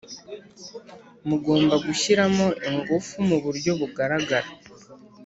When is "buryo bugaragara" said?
3.43-4.49